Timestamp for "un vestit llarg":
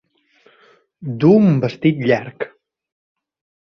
1.51-2.51